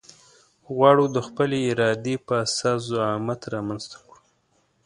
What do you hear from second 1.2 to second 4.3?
خپلې ارادې په اساس زعامت رامنځته کړو.